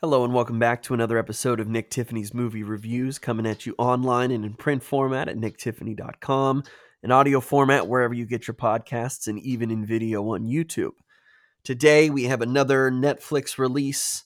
Hello 0.00 0.22
and 0.22 0.32
welcome 0.32 0.60
back 0.60 0.80
to 0.84 0.94
another 0.94 1.18
episode 1.18 1.58
of 1.58 1.66
Nick 1.66 1.90
Tiffany's 1.90 2.32
Movie 2.32 2.62
Reviews, 2.62 3.18
coming 3.18 3.44
at 3.46 3.66
you 3.66 3.74
online 3.78 4.30
and 4.30 4.44
in 4.44 4.54
print 4.54 4.84
format 4.84 5.28
at 5.28 5.36
nicktiffany.com, 5.36 6.62
in 7.02 7.10
audio 7.10 7.40
format 7.40 7.88
wherever 7.88 8.14
you 8.14 8.24
get 8.24 8.46
your 8.46 8.54
podcasts, 8.54 9.26
and 9.26 9.40
even 9.40 9.72
in 9.72 9.84
video 9.84 10.22
on 10.28 10.44
YouTube. 10.44 10.92
Today 11.64 12.10
we 12.10 12.26
have 12.26 12.40
another 12.40 12.92
Netflix 12.92 13.58
release. 13.58 14.22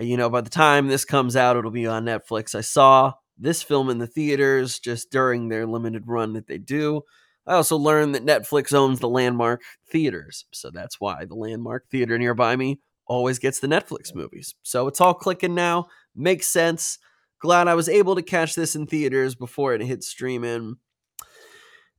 Uh, 0.00 0.04
You 0.04 0.16
know, 0.16 0.30
by 0.30 0.40
the 0.40 0.48
time 0.48 0.86
this 0.86 1.04
comes 1.04 1.34
out, 1.34 1.56
it'll 1.56 1.72
be 1.72 1.84
on 1.84 2.04
Netflix. 2.04 2.54
I 2.54 2.60
saw 2.60 3.14
this 3.36 3.60
film 3.60 3.90
in 3.90 3.98
the 3.98 4.06
theaters 4.06 4.78
just 4.78 5.10
during 5.10 5.48
their 5.48 5.66
limited 5.66 6.04
run 6.06 6.34
that 6.34 6.46
they 6.46 6.58
do. 6.58 7.02
I 7.44 7.54
also 7.54 7.76
learned 7.76 8.14
that 8.14 8.24
Netflix 8.24 8.72
owns 8.72 9.00
the 9.00 9.08
Landmark 9.08 9.62
Theaters, 9.84 10.44
so 10.52 10.70
that's 10.70 11.00
why 11.00 11.24
the 11.24 11.34
Landmark 11.34 11.88
Theater 11.90 12.18
nearby 12.18 12.54
me 12.54 12.78
always 13.12 13.38
gets 13.38 13.60
the 13.60 13.66
Netflix 13.66 14.14
movies. 14.14 14.54
So 14.62 14.88
it's 14.88 15.00
all 15.00 15.12
clicking 15.12 15.54
now. 15.54 15.88
Makes 16.16 16.46
sense. 16.46 16.98
Glad 17.40 17.68
I 17.68 17.74
was 17.74 17.88
able 17.88 18.14
to 18.14 18.22
catch 18.22 18.54
this 18.54 18.74
in 18.74 18.86
theaters 18.86 19.34
before 19.34 19.74
it 19.74 19.82
hit 19.82 20.02
streaming. 20.02 20.76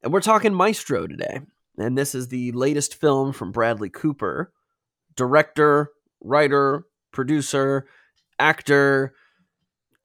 And 0.01 0.11
we're 0.11 0.21
talking 0.21 0.55
Maestro 0.55 1.05
today. 1.05 1.41
And 1.77 1.95
this 1.95 2.15
is 2.15 2.29
the 2.29 2.51
latest 2.53 2.99
film 2.99 3.31
from 3.31 3.51
Bradley 3.51 3.89
Cooper, 3.89 4.51
director, 5.15 5.91
writer, 6.19 6.85
producer, 7.11 7.85
actor, 8.39 9.13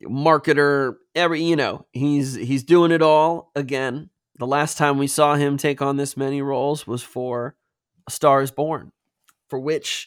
marketer, 0.03 0.95
every 1.15 1.43
you 1.43 1.57
know, 1.57 1.87
he's 1.93 2.35
he's 2.35 2.65
doing 2.65 2.93
it 2.93 3.01
all 3.01 3.51
again. 3.57 4.11
The 4.37 4.47
last 4.47 4.77
time 4.77 4.99
we 4.99 5.07
saw 5.07 5.37
him 5.37 5.57
take 5.57 5.81
on 5.81 5.97
this 5.97 6.19
many 6.19 6.43
roles 6.43 6.87
was 6.87 7.03
for 7.03 7.57
A 8.07 8.11
Star 8.11 8.43
is 8.43 8.51
Born, 8.51 8.93
for 9.49 9.59
which 9.59 10.07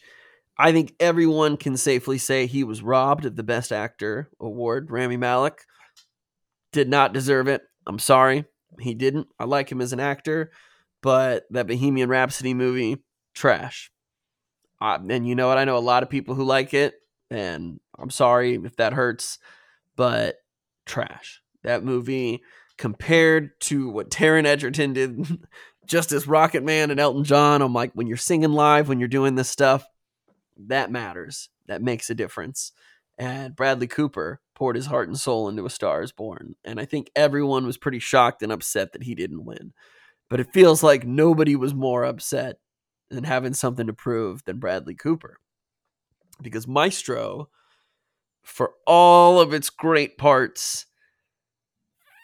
I 0.61 0.71
think 0.71 0.93
everyone 0.99 1.57
can 1.57 1.75
safely 1.75 2.20
say 2.20 2.45
he 2.45 2.63
was 2.63 2.83
robbed 2.83 3.25
of 3.25 3.35
the 3.35 3.41
Best 3.41 3.71
Actor 3.71 4.29
award. 4.39 4.91
Rami 4.91 5.17
Malek 5.17 5.59
did 6.71 6.87
not 6.87 7.13
deserve 7.13 7.48
it. 7.48 7.63
I'm 7.87 7.98
sorry. 7.98 8.45
He 8.79 8.93
didn't. 8.93 9.27
I 9.40 9.45
like 9.45 9.71
him 9.71 9.81
as 9.81 9.91
an 9.91 9.99
actor, 9.99 10.51
but 11.01 11.45
that 11.49 11.65
Bohemian 11.65 12.09
Rhapsody 12.09 12.53
movie, 12.53 13.03
trash. 13.34 13.91
Uh, 14.79 14.99
and 15.09 15.27
you 15.27 15.34
know 15.34 15.48
what? 15.48 15.57
I 15.57 15.65
know 15.65 15.77
a 15.77 15.79
lot 15.79 16.03
of 16.03 16.12
people 16.12 16.35
who 16.35 16.43
like 16.43 16.75
it, 16.75 16.93
and 17.31 17.79
I'm 17.98 18.12
sorry 18.12 18.53
if 18.53 18.75
that 18.75 18.93
hurts, 18.93 19.40
but 19.96 20.35
trash. 20.85 21.41
That 21.63 21.84
movie, 21.84 22.43
compared 22.77 23.59
to 23.62 23.90
what 23.90 24.12
Taron 24.12 24.46
Egerton 24.46 24.93
did 24.93 25.25
just 25.87 26.12
as 26.12 26.27
Rocket 26.27 26.63
Man 26.63 26.91
and 26.91 26.99
Elton 26.99 27.23
John, 27.23 27.63
I'm 27.63 27.73
like, 27.73 27.93
when 27.93 28.05
you're 28.05 28.15
singing 28.15 28.51
live, 28.51 28.90
when 28.90 28.99
you're 28.99 29.07
doing 29.07 29.34
this 29.34 29.49
stuff, 29.49 29.84
that 30.67 30.91
matters. 30.91 31.49
That 31.67 31.81
makes 31.81 32.09
a 32.09 32.15
difference. 32.15 32.71
And 33.17 33.55
Bradley 33.55 33.87
Cooper 33.87 34.41
poured 34.55 34.76
his 34.76 34.87
heart 34.87 35.07
and 35.07 35.18
soul 35.18 35.48
into 35.48 35.65
A 35.65 35.70
Star 35.70 36.01
is 36.01 36.12
Born. 36.12 36.55
And 36.63 36.79
I 36.79 36.85
think 36.85 37.12
everyone 37.15 37.65
was 37.65 37.77
pretty 37.77 37.99
shocked 37.99 38.41
and 38.41 38.51
upset 38.51 38.93
that 38.93 39.03
he 39.03 39.15
didn't 39.15 39.45
win. 39.45 39.73
But 40.29 40.40
it 40.40 40.53
feels 40.53 40.81
like 40.81 41.05
nobody 41.05 41.55
was 41.55 41.73
more 41.73 42.03
upset 42.03 42.57
and 43.09 43.26
having 43.26 43.53
something 43.53 43.87
to 43.87 43.93
prove 43.93 44.43
than 44.45 44.59
Bradley 44.59 44.95
Cooper. 44.95 45.37
Because 46.41 46.68
Maestro, 46.68 47.49
for 48.41 48.71
all 48.87 49.40
of 49.40 49.53
its 49.53 49.70
great 49.70 50.18
parts, 50.18 50.85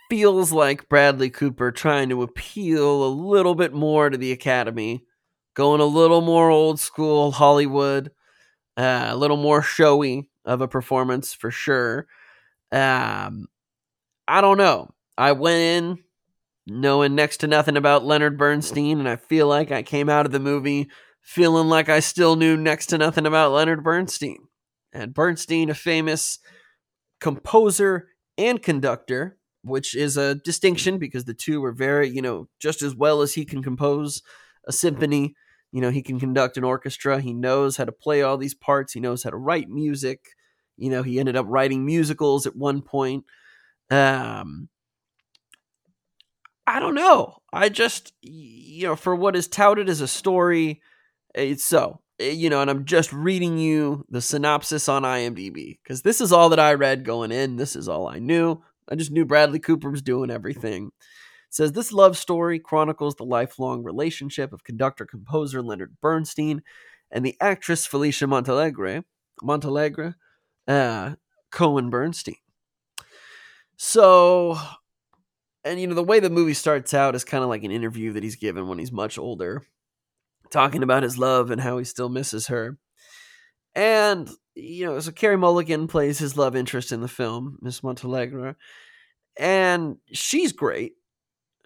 feels 0.09 0.51
like 0.51 0.89
Bradley 0.89 1.29
Cooper 1.29 1.71
trying 1.71 2.09
to 2.09 2.23
appeal 2.23 3.03
a 3.03 3.09
little 3.09 3.55
bit 3.55 3.73
more 3.73 4.09
to 4.09 4.17
the 4.17 4.31
Academy, 4.31 5.03
going 5.53 5.81
a 5.81 5.85
little 5.85 6.21
more 6.21 6.49
old 6.49 6.79
school 6.79 7.31
Hollywood, 7.31 8.11
uh, 8.77 9.07
a 9.09 9.17
little 9.17 9.37
more 9.37 9.61
showy 9.61 10.29
of 10.45 10.61
a 10.61 10.67
performance 10.67 11.33
for 11.33 11.51
sure. 11.51 12.07
Um, 12.71 13.47
I 14.27 14.41
don't 14.41 14.57
know. 14.57 14.93
I 15.17 15.31
went 15.31 15.61
in 15.61 16.03
knowing 16.67 17.15
next 17.15 17.37
to 17.37 17.47
nothing 17.47 17.77
about 17.77 18.05
Leonard 18.05 18.37
Bernstein, 18.37 18.99
and 18.99 19.09
I 19.09 19.15
feel 19.15 19.47
like 19.47 19.71
I 19.71 19.83
came 19.83 20.09
out 20.09 20.25
of 20.25 20.31
the 20.31 20.39
movie 20.39 20.89
feeling 21.21 21.67
like 21.67 21.89
I 21.89 21.99
still 21.99 22.35
knew 22.35 22.55
next 22.55 22.85
to 22.87 22.97
nothing 22.97 23.25
about 23.25 23.51
Leonard 23.51 23.83
Bernstein. 23.83 24.37
And 24.93 25.13
Bernstein, 25.13 25.69
a 25.69 25.75
famous 25.75 26.39
composer 27.19 28.09
and 28.37 28.61
conductor, 28.61 29.37
which 29.63 29.95
is 29.95 30.15
a 30.15 30.35
distinction 30.35 30.97
because 30.97 31.25
the 31.25 31.33
two 31.33 31.63
are 31.65 31.73
very, 31.73 32.09
you 32.09 32.21
know, 32.21 32.47
just 32.59 32.81
as 32.81 32.95
well 32.95 33.21
as 33.21 33.33
he 33.33 33.43
can 33.43 33.61
compose 33.61 34.21
a 34.65 34.71
symphony, 34.71 35.35
you 35.71 35.81
know, 35.81 35.89
he 35.89 36.01
can 36.01 36.19
conduct 36.19 36.57
an 36.57 36.63
orchestra. 36.63 37.19
He 37.19 37.33
knows 37.33 37.77
how 37.77 37.85
to 37.85 37.91
play 37.91 38.21
all 38.21 38.37
these 38.37 38.53
parts. 38.53 38.93
He 38.93 38.99
knows 38.99 39.23
how 39.23 39.29
to 39.29 39.37
write 39.37 39.69
music. 39.69 40.29
You 40.77 40.89
know, 40.89 41.03
he 41.03 41.19
ended 41.19 41.35
up 41.35 41.45
writing 41.49 41.85
musicals 41.85 42.45
at 42.45 42.55
one 42.55 42.81
point. 42.81 43.25
Um, 43.89 44.69
I 46.65 46.79
don't 46.79 46.95
know. 46.95 47.37
I 47.51 47.69
just, 47.69 48.13
you 48.21 48.87
know, 48.87 48.95
for 48.95 49.15
what 49.15 49.35
is 49.35 49.47
touted 49.47 49.89
as 49.89 50.01
a 50.01 50.07
story, 50.07 50.81
it's 51.33 51.63
so, 51.63 52.01
eh, 52.19 52.31
you 52.31 52.49
know, 52.49 52.61
and 52.61 52.69
I'm 52.69 52.85
just 52.85 53.13
reading 53.13 53.57
you 53.57 54.05
the 54.09 54.21
synopsis 54.21 54.89
on 54.89 55.03
IMDb 55.03 55.77
because 55.81 56.01
this 56.01 56.19
is 56.19 56.31
all 56.31 56.49
that 56.49 56.59
I 56.59 56.73
read 56.73 57.05
going 57.05 57.31
in. 57.31 57.55
This 57.55 57.75
is 57.75 57.87
all 57.87 58.07
I 58.07 58.19
knew. 58.19 58.61
I 58.89 58.95
just 58.95 59.11
knew 59.11 59.25
Bradley 59.25 59.59
Cooper 59.59 59.89
was 59.89 60.01
doing 60.01 60.29
everything. 60.29 60.91
Says 61.49 61.71
this 61.71 61.91
love 61.91 62.17
story 62.17 62.59
chronicles 62.59 63.15
the 63.15 63.23
lifelong 63.23 63.83
relationship 63.83 64.51
of 64.53 64.63
conductor 64.63 65.05
composer 65.05 65.61
Leonard 65.61 65.95
Bernstein 66.01 66.61
and 67.09 67.25
the 67.25 67.37
actress 67.39 67.85
Felicia 67.85 68.25
Montealegre, 68.25 69.03
Montealegre, 69.41 70.15
uh, 70.67 71.15
Cohen 71.51 71.89
Bernstein. 71.89 72.35
So, 73.77 74.59
and 75.63 75.79
you 75.79 75.87
know, 75.87 75.95
the 75.95 76.03
way 76.03 76.19
the 76.19 76.29
movie 76.29 76.53
starts 76.53 76.93
out 76.93 77.15
is 77.15 77.23
kind 77.23 77.43
of 77.43 77.49
like 77.49 77.63
an 77.63 77.71
interview 77.71 78.11
that 78.13 78.23
he's 78.23 78.35
given 78.35 78.67
when 78.67 78.79
he's 78.79 78.91
much 78.91 79.17
older, 79.17 79.65
talking 80.51 80.83
about 80.83 81.03
his 81.03 81.17
love 81.17 81.51
and 81.51 81.61
how 81.61 81.77
he 81.77 81.85
still 81.85 82.09
misses 82.09 82.47
her. 82.47 82.77
And, 83.75 84.29
you 84.55 84.87
know, 84.87 84.99
so 84.99 85.11
Carey 85.11 85.37
Mulligan 85.37 85.87
plays 85.87 86.17
his 86.17 86.35
love 86.35 86.55
interest 86.55 86.91
in 86.91 87.01
the 87.01 87.07
film, 87.07 87.59
Miss 87.61 87.81
Montealegre. 87.81 88.55
And 89.37 89.97
she's 90.11 90.51
great. 90.51 90.93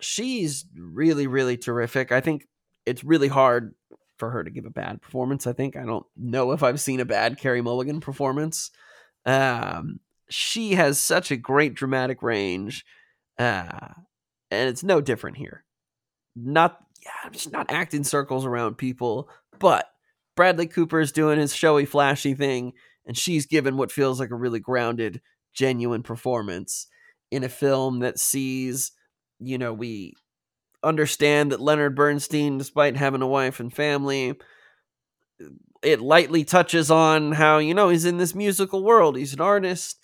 She's 0.01 0.65
really, 0.75 1.27
really 1.27 1.57
terrific. 1.57 2.11
I 2.11 2.21
think 2.21 2.47
it's 2.85 3.03
really 3.03 3.27
hard 3.27 3.75
for 4.17 4.29
her 4.31 4.43
to 4.43 4.51
give 4.51 4.65
a 4.65 4.71
bad 4.71 5.01
performance. 5.01 5.47
I 5.47 5.53
think 5.53 5.75
I 5.75 5.85
don't 5.85 6.05
know 6.15 6.51
if 6.51 6.63
I've 6.63 6.79
seen 6.81 6.99
a 6.99 7.05
bad 7.05 7.37
Carey 7.37 7.61
Mulligan 7.61 8.01
performance. 8.01 8.71
Um, 9.25 9.99
she 10.29 10.73
has 10.75 10.99
such 10.99 11.31
a 11.31 11.37
great 11.37 11.73
dramatic 11.73 12.21
range, 12.21 12.85
uh, 13.37 13.89
and 14.49 14.69
it's 14.69 14.83
no 14.83 15.01
different 15.01 15.37
here. 15.37 15.63
Not, 16.35 16.77
yeah, 17.03 17.29
she's 17.31 17.51
not 17.51 17.71
acting 17.71 18.03
circles 18.03 18.45
around 18.45 18.77
people, 18.77 19.29
but 19.59 19.87
Bradley 20.35 20.67
Cooper 20.67 20.99
is 20.99 21.11
doing 21.11 21.39
his 21.39 21.53
showy, 21.53 21.85
flashy 21.85 22.33
thing, 22.33 22.73
and 23.05 23.17
she's 23.17 23.45
given 23.45 23.77
what 23.77 23.91
feels 23.91 24.19
like 24.19 24.31
a 24.31 24.35
really 24.35 24.59
grounded, 24.59 25.21
genuine 25.53 26.03
performance 26.03 26.87
in 27.31 27.43
a 27.43 27.49
film 27.49 27.99
that 27.99 28.19
sees, 28.19 28.91
you 29.41 29.57
know, 29.57 29.73
we 29.73 30.13
understand 30.83 31.51
that 31.51 31.61
Leonard 31.61 31.95
Bernstein, 31.95 32.57
despite 32.57 32.95
having 32.95 33.21
a 33.21 33.27
wife 33.27 33.59
and 33.59 33.73
family, 33.73 34.35
it 35.83 35.99
lightly 35.99 36.43
touches 36.43 36.91
on 36.91 37.31
how, 37.31 37.57
you 37.57 37.73
know, 37.73 37.89
he's 37.89 38.05
in 38.05 38.17
this 38.17 38.35
musical 38.35 38.83
world. 38.83 39.17
He's 39.17 39.33
an 39.33 39.41
artist, 39.41 39.99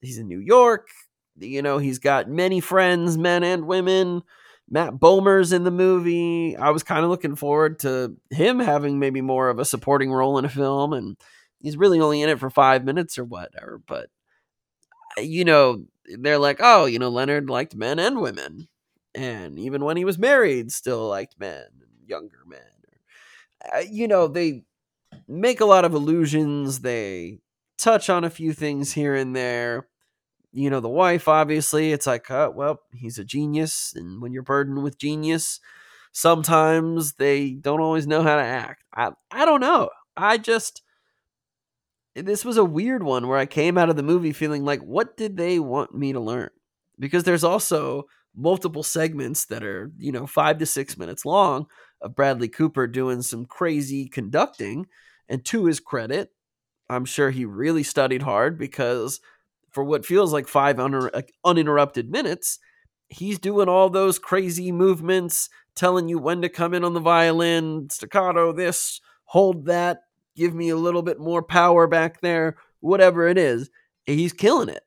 he's 0.00 0.18
in 0.18 0.28
New 0.28 0.40
York, 0.40 0.88
you 1.38 1.62
know, 1.62 1.78
he's 1.78 1.98
got 1.98 2.28
many 2.28 2.60
friends, 2.60 3.18
men 3.18 3.44
and 3.44 3.66
women. 3.66 4.22
Matt 4.70 5.00
Bomer's 5.00 5.52
in 5.52 5.64
the 5.64 5.70
movie. 5.70 6.54
I 6.56 6.70
was 6.70 6.82
kind 6.82 7.02
of 7.02 7.10
looking 7.10 7.36
forward 7.36 7.78
to 7.80 8.14
him 8.30 8.58
having 8.58 8.98
maybe 8.98 9.22
more 9.22 9.48
of 9.48 9.58
a 9.58 9.64
supporting 9.64 10.12
role 10.12 10.38
in 10.38 10.44
a 10.44 10.50
film, 10.50 10.92
and 10.92 11.16
he's 11.60 11.78
really 11.78 12.00
only 12.00 12.20
in 12.20 12.28
it 12.28 12.38
for 12.38 12.50
five 12.50 12.84
minutes 12.84 13.18
or 13.18 13.24
whatever. 13.24 13.80
But 13.86 14.10
you 15.16 15.44
know, 15.44 15.84
they're 16.18 16.38
like, 16.38 16.58
oh, 16.60 16.84
you 16.84 16.98
know, 16.98 17.08
Leonard 17.08 17.48
liked 17.48 17.74
men 17.74 17.98
and 17.98 18.20
women, 18.20 18.68
and 19.18 19.58
even 19.58 19.84
when 19.84 19.96
he 19.96 20.04
was 20.04 20.18
married, 20.18 20.72
still 20.72 21.08
liked 21.08 21.38
men 21.38 21.66
younger 22.06 22.42
men. 22.46 22.60
Uh, 23.74 23.80
you 23.90 24.08
know, 24.08 24.28
they 24.28 24.64
make 25.26 25.60
a 25.60 25.66
lot 25.66 25.84
of 25.84 25.92
allusions. 25.92 26.80
They 26.80 27.40
touch 27.76 28.08
on 28.08 28.24
a 28.24 28.30
few 28.30 28.52
things 28.52 28.92
here 28.92 29.14
and 29.14 29.36
there 29.36 29.86
you 30.52 30.70
know 30.70 30.80
the 30.80 30.88
wife 30.88 31.28
obviously 31.28 31.92
it's 31.92 32.06
like 32.06 32.30
uh, 32.30 32.50
well 32.52 32.80
he's 32.92 33.18
a 33.18 33.24
genius 33.24 33.92
and 33.94 34.20
when 34.20 34.32
you're 34.32 34.42
burdened 34.42 34.82
with 34.82 34.98
genius 34.98 35.60
sometimes 36.12 37.14
they 37.14 37.50
don't 37.50 37.80
always 37.80 38.06
know 38.06 38.22
how 38.22 38.36
to 38.36 38.42
act 38.42 38.82
i 38.94 39.10
i 39.30 39.44
don't 39.44 39.60
know 39.60 39.90
i 40.16 40.36
just 40.36 40.82
this 42.16 42.44
was 42.44 42.56
a 42.56 42.64
weird 42.64 43.02
one 43.02 43.28
where 43.28 43.38
i 43.38 43.46
came 43.46 43.78
out 43.78 43.90
of 43.90 43.96
the 43.96 44.02
movie 44.02 44.32
feeling 44.32 44.64
like 44.64 44.80
what 44.80 45.16
did 45.16 45.36
they 45.36 45.58
want 45.58 45.94
me 45.94 46.12
to 46.12 46.20
learn 46.20 46.50
because 46.98 47.24
there's 47.24 47.44
also 47.44 48.04
multiple 48.36 48.82
segments 48.82 49.46
that 49.46 49.64
are 49.64 49.90
you 49.98 50.12
know 50.12 50.26
5 50.26 50.58
to 50.58 50.66
6 50.66 50.98
minutes 50.98 51.24
long 51.24 51.66
of 52.00 52.14
Bradley 52.14 52.48
Cooper 52.48 52.86
doing 52.86 53.22
some 53.22 53.44
crazy 53.46 54.08
conducting 54.08 54.86
and 55.28 55.44
to 55.46 55.64
his 55.64 55.80
credit 55.80 56.32
I'm 56.90 57.04
sure 57.04 57.30
he 57.30 57.44
really 57.44 57.82
studied 57.82 58.22
hard 58.22 58.58
because 58.58 59.20
for 59.70 59.84
what 59.84 60.06
feels 60.06 60.32
like 60.32 60.48
five 60.48 60.80
un- 60.80 61.10
uh, 61.12 61.22
uninterrupted 61.44 62.10
minutes, 62.10 62.58
he's 63.08 63.38
doing 63.38 63.68
all 63.68 63.90
those 63.90 64.18
crazy 64.18 64.72
movements, 64.72 65.50
telling 65.74 66.08
you 66.08 66.18
when 66.18 66.42
to 66.42 66.48
come 66.48 66.74
in 66.74 66.84
on 66.84 66.94
the 66.94 67.00
violin, 67.00 67.88
staccato 67.90 68.52
this, 68.52 69.00
hold 69.24 69.66
that, 69.66 70.02
give 70.34 70.54
me 70.54 70.70
a 70.70 70.76
little 70.76 71.02
bit 71.02 71.18
more 71.18 71.42
power 71.42 71.86
back 71.86 72.20
there, 72.20 72.56
whatever 72.80 73.28
it 73.28 73.36
is. 73.36 73.68
He's 74.06 74.32
killing 74.32 74.70
it. 74.70 74.82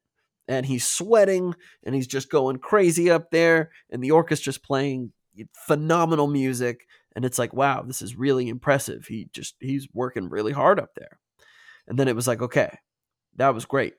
And 0.51 0.65
he's 0.65 0.85
sweating 0.85 1.55
and 1.83 1.95
he's 1.95 2.07
just 2.07 2.29
going 2.29 2.57
crazy 2.57 3.09
up 3.09 3.31
there. 3.31 3.71
And 3.89 4.03
the 4.03 4.11
orchestra's 4.11 4.57
playing 4.57 5.13
phenomenal 5.65 6.27
music. 6.27 6.81
And 7.15 7.23
it's 7.23 7.39
like, 7.39 7.53
wow, 7.53 7.83
this 7.83 8.01
is 8.01 8.17
really 8.17 8.49
impressive. 8.49 9.05
He 9.05 9.29
just, 9.31 9.55
he's 9.61 9.87
working 9.93 10.29
really 10.29 10.51
hard 10.51 10.77
up 10.77 10.89
there. 10.95 11.19
And 11.87 11.97
then 11.97 12.09
it 12.09 12.17
was 12.17 12.27
like, 12.27 12.41
okay, 12.41 12.79
that 13.37 13.53
was 13.53 13.63
great. 13.63 13.93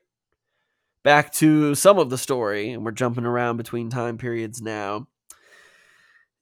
Back 1.03 1.33
to 1.33 1.73
some 1.73 1.97
of 1.97 2.11
the 2.11 2.19
story, 2.19 2.71
and 2.71 2.85
we're 2.85 2.91
jumping 2.91 3.25
around 3.25 3.57
between 3.57 3.89
time 3.89 4.19
periods 4.19 4.61
now. 4.61 5.07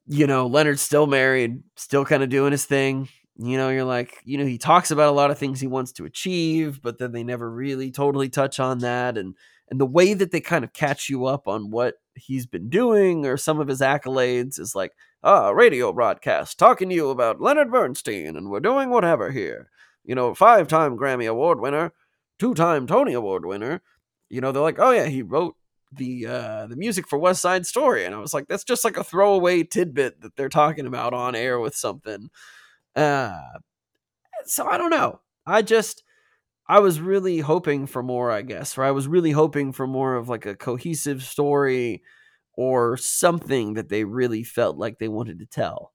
You 0.08 0.28
know, 0.28 0.46
Leonard's 0.46 0.82
still 0.82 1.08
married, 1.08 1.64
still 1.78 2.04
kind 2.04 2.22
of 2.22 2.30
doing 2.30 2.52
his 2.52 2.66
thing. 2.66 3.08
You 3.38 3.58
know, 3.58 3.70
you're 3.70 3.86
like, 3.86 4.18
you 4.26 4.38
know, 4.38 4.46
he 4.46 4.58
talks 4.58 4.92
about 4.92 5.10
a 5.10 5.16
lot 5.16 5.32
of 5.32 5.38
things 5.38 5.62
he 5.62 5.68
wants 5.68 5.94
to 5.94 6.06
achieve, 6.06 6.82
but 6.82 7.00
then 7.00 7.14
they 7.14 7.24
never 7.24 7.50
really 7.50 7.92
totally 7.92 8.30
touch 8.30 8.60
on 8.60 8.80
that. 8.80 9.18
And 9.18 9.36
and 9.72 9.80
the 9.80 9.86
way 9.86 10.14
that 10.14 10.32
they 10.32 10.42
kind 10.42 10.66
of 10.66 10.74
catch 10.74 11.10
you 11.10 11.26
up 11.26 11.48
on 11.48 11.72
what 11.72 11.96
he's 12.14 12.46
been 12.46 12.70
doing 12.70 13.26
or 13.26 13.38
some 13.38 13.60
of 13.62 13.70
his 13.70 13.80
accolades 13.80 14.60
is 14.60 14.76
like, 14.76 14.92
ah, 15.24 15.50
radio 15.50 15.94
broadcast 15.94 16.60
talking 16.60 16.90
to 16.90 16.96
you 16.96 17.10
about 17.10 17.40
Leonard 17.40 17.72
Bernstein, 17.72 18.36
and 18.36 18.52
we're 18.52 18.60
doing 18.60 18.90
whatever 18.90 19.32
here. 19.32 19.70
You 20.04 20.14
know, 20.14 20.34
five 20.36 20.68
time 20.68 20.98
Grammy 20.98 21.28
Award 21.28 21.62
winner, 21.62 21.94
two 22.38 22.54
time 22.54 22.86
Tony 22.86 23.14
Award 23.14 23.46
winner. 23.46 23.82
You 24.30 24.42
know, 24.42 24.52
they're 24.52 24.62
like, 24.62 24.80
oh 24.80 24.92
yeah, 24.92 25.06
he 25.08 25.22
wrote 25.22 25.56
the 25.94 26.28
uh 26.28 26.68
the 26.68 26.76
music 26.76 27.08
for 27.08 27.18
West 27.18 27.42
Side 27.42 27.66
Story, 27.66 28.04
and 28.04 28.14
I 28.14 28.20
was 28.20 28.34
like, 28.34 28.48
that's 28.50 28.66
just 28.66 28.84
like 28.84 28.98
a 28.98 29.04
throwaway 29.06 29.64
tidbit 29.64 30.22
that 30.22 30.36
they're 30.36 30.50
talking 30.50 30.86
about 30.86 31.14
on 31.14 31.34
air 31.34 31.60
with 31.60 31.76
something. 31.76 32.30
Uh, 32.94 33.40
so 34.46 34.68
I 34.68 34.78
don't 34.78 34.90
know. 34.90 35.22
I 35.46 35.62
just 35.62 36.04
I 36.72 36.80
was 36.80 37.02
really 37.02 37.40
hoping 37.40 37.86
for 37.86 38.02
more, 38.02 38.32
I 38.32 38.44
guess, 38.44 38.78
or 38.78 38.84
I 38.84 38.92
was 38.92 39.06
really 39.06 39.32
hoping 39.32 39.74
for 39.74 39.86
more 39.86 40.16
of 40.16 40.30
like 40.30 40.46
a 40.46 40.56
cohesive 40.56 41.22
story 41.22 42.02
or 42.54 42.96
something 42.96 43.74
that 43.74 43.90
they 43.90 44.06
really 44.06 44.44
felt 44.44 44.78
like 44.78 44.98
they 44.98 45.10
wanted 45.10 45.40
to 45.40 45.46
tell. 45.46 45.92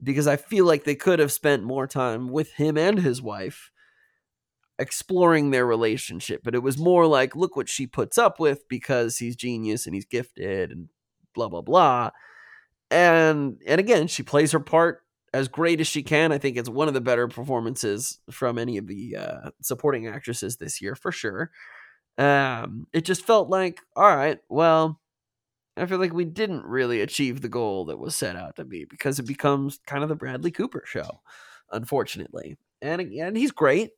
Because 0.00 0.28
I 0.28 0.36
feel 0.36 0.64
like 0.64 0.84
they 0.84 0.94
could 0.94 1.18
have 1.18 1.32
spent 1.32 1.64
more 1.64 1.88
time 1.88 2.28
with 2.28 2.52
him 2.52 2.78
and 2.78 3.00
his 3.00 3.20
wife 3.20 3.72
exploring 4.78 5.50
their 5.50 5.66
relationship, 5.66 6.42
but 6.44 6.54
it 6.54 6.62
was 6.62 6.78
more 6.78 7.08
like, 7.08 7.34
look 7.34 7.56
what 7.56 7.68
she 7.68 7.88
puts 7.88 8.16
up 8.16 8.38
with 8.38 8.68
because 8.68 9.18
he's 9.18 9.34
genius 9.34 9.86
and 9.86 9.94
he's 9.96 10.04
gifted 10.04 10.70
and 10.70 10.88
blah 11.34 11.48
blah 11.48 11.62
blah. 11.62 12.10
And 12.92 13.60
and 13.66 13.80
again, 13.80 14.06
she 14.06 14.22
plays 14.22 14.52
her 14.52 14.60
part 14.60 15.02
as 15.32 15.48
great 15.48 15.80
as 15.80 15.86
she 15.86 16.02
can. 16.02 16.32
I 16.32 16.38
think 16.38 16.56
it's 16.56 16.68
one 16.68 16.88
of 16.88 16.94
the 16.94 17.00
better 17.00 17.26
performances 17.28 18.18
from 18.30 18.58
any 18.58 18.76
of 18.76 18.86
the 18.86 19.16
uh, 19.16 19.50
supporting 19.62 20.06
actresses 20.06 20.56
this 20.56 20.80
year 20.80 20.94
for 20.94 21.10
sure. 21.10 21.50
Um, 22.18 22.86
it 22.92 23.04
just 23.04 23.24
felt 23.24 23.48
like, 23.48 23.80
all 23.96 24.14
right, 24.14 24.38
well, 24.48 25.00
I 25.76 25.86
feel 25.86 25.98
like 25.98 26.12
we 26.12 26.26
didn't 26.26 26.64
really 26.64 27.00
achieve 27.00 27.40
the 27.40 27.48
goal 27.48 27.86
that 27.86 27.98
was 27.98 28.14
set 28.14 28.36
out 28.36 28.56
to 28.56 28.64
be 28.64 28.84
because 28.84 29.18
it 29.18 29.26
becomes 29.26 29.78
kind 29.86 30.02
of 30.02 30.10
the 30.10 30.14
Bradley 30.14 30.50
Cooper 30.50 30.82
show, 30.86 31.22
unfortunately. 31.70 32.58
And 32.82 33.00
and 33.00 33.36
he's 33.36 33.52
great. 33.52 33.92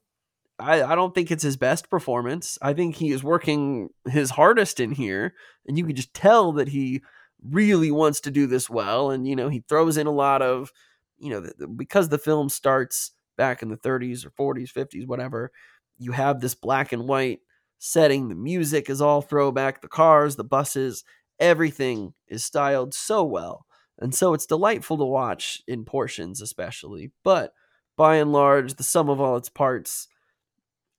I, 0.61 0.85
I 0.85 0.95
don't 0.95 1.13
think 1.15 1.33
it's 1.33 1.43
his 1.43 1.57
best 1.57 1.91
performance. 1.91 2.59
I 2.63 2.75
think 2.75 2.95
he 2.95 3.11
is 3.11 3.25
working 3.25 3.89
his 4.09 4.31
hardest 4.31 4.79
in 4.79 4.93
here, 4.93 5.35
and 5.67 5.77
you 5.77 5.85
can 5.85 5.97
just 5.97 6.15
tell 6.15 6.53
that 6.53 6.69
he 6.69 7.03
really 7.43 7.91
wants 7.91 8.21
to 8.21 8.31
do 8.31 8.47
this 8.47 8.71
well. 8.71 9.11
And 9.11 9.27
you 9.27 9.35
know, 9.35 9.49
he 9.49 9.65
throws 9.69 9.97
in 9.97 10.07
a 10.07 10.13
lot 10.13 10.43
of 10.43 10.71
you 11.19 11.31
know, 11.31 11.41
the, 11.41 11.55
the, 11.59 11.67
because 11.67 12.09
the 12.09 12.19
film 12.19 12.49
starts 12.49 13.13
back 13.37 13.63
in 13.63 13.69
the 13.69 13.77
30s 13.77 14.25
or 14.25 14.31
40s, 14.31 14.73
50s, 14.73 15.07
whatever, 15.07 15.51
you 15.99 16.13
have 16.13 16.41
this 16.41 16.55
black 16.55 16.93
and 16.93 17.07
white 17.09 17.41
setting. 17.79 18.29
The 18.29 18.35
music 18.35 18.91
is 18.91 19.01
all 19.01 19.23
throwback, 19.23 19.81
the 19.83 19.89
cars, 19.89 20.37
the 20.37 20.45
buses, 20.45 21.05
everything 21.39 22.15
is 22.29 22.45
styled 22.45 22.95
so 22.95 23.25
well. 23.25 23.67
And 23.99 24.15
so 24.15 24.35
it's 24.35 24.47
delightful 24.47 24.99
to 24.99 25.05
watch 25.05 25.63
in 25.69 25.85
portions, 25.85 26.41
especially. 26.43 27.13
But 27.23 27.53
by 27.97 28.17
and 28.17 28.33
large, 28.33 28.75
the 28.75 28.83
sum 28.83 29.09
of 29.09 29.21
all 29.21 29.37
its 29.37 29.49
parts, 29.49 30.09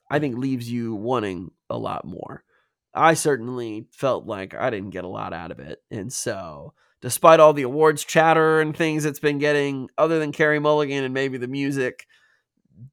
I 0.10 0.20
think, 0.20 0.38
leaves 0.38 0.72
you 0.72 0.96
wanting 0.96 1.52
a 1.70 1.78
lot 1.78 2.06
more. 2.06 2.45
I 2.96 3.14
certainly 3.14 3.88
felt 3.92 4.26
like 4.26 4.56
I 4.56 4.70
didn't 4.70 4.92
get 4.92 5.04
a 5.04 5.10
lot 5.10 5.34
out 5.34 5.52
of 5.52 5.60
it. 5.60 5.82
And 5.92 6.12
so 6.12 6.74
despite 7.02 7.40
all 7.40 7.54
the 7.54 7.64
awards 7.64 8.04
chatter 8.04 8.62
and 8.62 8.76
things 8.76 9.06
it's 9.06 9.20
been 9.20 9.38
getting, 9.38 9.90
other 9.98 10.18
than 10.18 10.32
Carey 10.32 10.60
Mulligan 10.60 11.04
and 11.04 11.14
maybe 11.14 11.38
the 11.38 11.48
music, 11.48 12.08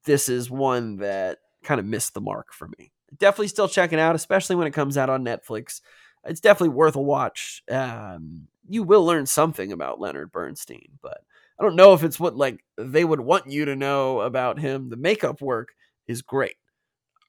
this 0.05 0.29
is 0.29 0.51
one 0.51 0.97
that 0.97 1.39
kind 1.63 1.79
of 1.79 1.85
missed 1.85 2.13
the 2.13 2.21
mark 2.21 2.53
for 2.53 2.69
me. 2.77 2.91
Definitely 3.17 3.47
still 3.47 3.67
checking 3.67 3.99
out, 3.99 4.15
especially 4.15 4.55
when 4.55 4.67
it 4.67 4.73
comes 4.73 4.97
out 4.97 5.09
on 5.09 5.23
Netflix. 5.23 5.81
It's 6.25 6.41
definitely 6.41 6.75
worth 6.75 6.95
a 6.95 7.01
watch. 7.01 7.63
Um, 7.71 8.47
you 8.67 8.83
will 8.83 9.05
learn 9.05 9.25
something 9.25 9.71
about 9.71 9.99
Leonard 9.99 10.31
Bernstein, 10.31 10.99
but 11.01 11.21
I 11.59 11.63
don't 11.63 11.75
know 11.75 11.93
if 11.93 12.03
it's 12.03 12.19
what 12.19 12.35
like 12.35 12.63
they 12.77 13.03
would 13.03 13.19
want 13.19 13.49
you 13.49 13.65
to 13.65 13.75
know 13.75 14.21
about 14.21 14.59
him. 14.59 14.89
The 14.89 14.95
makeup 14.97 15.41
work 15.41 15.73
is 16.07 16.21
great. 16.21 16.55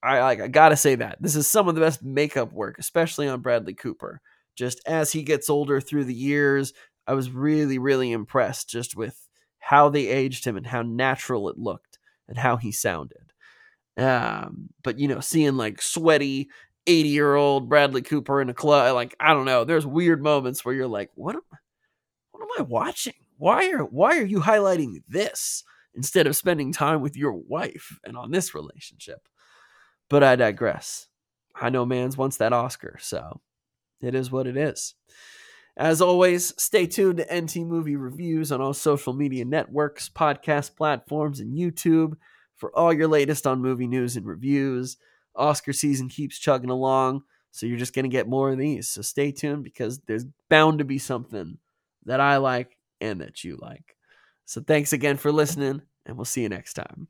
I 0.05 0.21
like 0.23 0.41
I 0.41 0.49
gotta 0.49 0.77
say 0.77 0.97
that 0.97 1.19
this 1.21 1.37
is 1.37 1.47
some 1.47 1.69
of 1.69 1.75
the 1.75 1.81
best 1.81 2.03
makeup 2.03 2.53
work, 2.53 2.79
especially 2.79 3.29
on 3.29 3.41
Bradley 3.41 3.75
Cooper 3.75 4.21
just 4.57 4.81
as 4.87 5.13
he 5.13 5.23
gets 5.23 5.51
older 5.51 5.81
through 5.81 6.05
the 6.05 6.15
years, 6.15 6.73
I 7.07 7.15
was 7.15 7.31
really, 7.31 7.79
really 7.79 8.13
impressed 8.13 8.69
just 8.69 8.97
with 8.97 9.29
how 9.59 9.89
they 9.89 10.07
aged 10.09 10.45
him 10.45 10.57
and 10.57 10.67
how 10.67 10.83
natural 10.83 11.49
it 11.49 11.59
looked 11.59 11.99
and 12.29 12.39
how 12.39 12.57
he 12.57 12.71
sounded. 12.73 13.33
Um, 13.97 14.71
but 14.83 14.99
you 14.99 15.09
know, 15.09 15.21
seeing 15.21 15.57
like 15.57 15.83
sweaty 15.83 16.49
80 16.87 17.09
year 17.11 17.35
old 17.35 17.69
Bradley 17.69 18.03
Cooper 18.03 18.41
in 18.41 18.51
a 18.51 18.55
club, 18.55 18.95
like, 18.95 19.17
I 19.21 19.33
don't 19.35 19.47
know, 19.47 19.65
there's 19.65 19.87
weird 19.87 20.23
moments 20.23 20.65
where 20.65 20.75
you're 20.75 20.89
like, 20.89 21.11
what 21.15 21.37
am, 21.37 21.43
what 22.33 22.43
am 22.43 22.49
I 22.59 22.63
watching? 22.63 23.15
Why 23.39 23.71
are, 23.71 23.85
why 23.85 24.19
are 24.19 24.25
you 24.25 24.41
highlighting 24.41 25.03
this 25.09 25.65
instead 25.95 26.27
of 26.27 26.37
spending 26.37 26.73
time 26.73 27.01
with 27.01 27.17
your 27.17 27.33
wife 27.33 27.99
and 28.05 28.17
on 28.17 28.31
this 28.31 28.55
relationship? 28.55 29.29
But 30.09 30.23
I 30.23 30.37
digress. 30.37 31.09
I 31.55 31.71
know 31.71 31.87
Mans 31.87 32.17
wants 32.17 32.37
that 32.39 32.53
Oscar, 32.53 32.99
so 33.01 33.41
it 34.01 34.15
is 34.15 34.31
what 34.31 34.47
it 34.47 34.57
is. 34.57 34.95
As 35.77 36.01
always, 36.01 36.55
stay 36.61 36.87
tuned 36.87 37.19
to 37.19 37.35
NT 37.35 37.57
Movie 37.59 37.97
Reviews 37.97 38.53
on 38.53 38.61
all 38.61 38.75
social 38.75 39.13
media 39.13 39.45
networks, 39.45 40.09
podcast 40.09 40.77
platforms, 40.77 41.41
and 41.41 41.53
YouTube 41.53 42.15
for 42.55 42.77
all 42.77 42.93
your 42.93 43.09
latest 43.09 43.47
on 43.47 43.61
movie 43.61 43.89
news 43.89 44.17
and 44.17 44.25
reviews. 44.25 44.97
Oscar 45.35 45.73
season 45.73 46.09
keeps 46.09 46.39
chugging 46.39 46.71
along, 46.71 47.23
so 47.51 47.67
you're 47.67 47.79
just 47.79 47.95
going 47.95 48.05
to 48.05 48.09
get 48.09 48.29
more 48.29 48.53
of 48.53 48.59
these. 48.59 48.89
So 48.89 49.03
stay 49.03 49.33
tuned 49.33 49.65
because 49.65 49.99
there's 50.07 50.27
bound 50.49 50.79
to 50.79 50.85
be 50.85 50.99
something 50.99 51.59
that 52.05 52.21
I 52.21 52.37
like 52.37 52.77
and 53.01 53.21
that 53.21 53.43
you 53.43 53.59
like. 53.61 53.97
So 54.45 54.61
thanks 54.61 54.93
again 54.93 55.17
for 55.17 55.33
listening, 55.33 55.83
and 56.07 56.17
we'll 56.17 56.25
see 56.25 56.43
you 56.43 56.49
next 56.49 56.75
time. 56.75 57.09